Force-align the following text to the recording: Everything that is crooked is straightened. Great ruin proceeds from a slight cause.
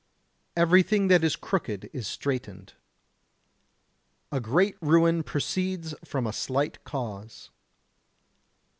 Everything 0.55 1.09
that 1.09 1.23
is 1.23 1.35
crooked 1.35 1.87
is 1.93 2.07
straightened. 2.07 2.73
Great 4.41 4.75
ruin 4.81 5.21
proceeds 5.21 5.93
from 6.03 6.25
a 6.25 6.33
slight 6.33 6.83
cause. 6.83 7.51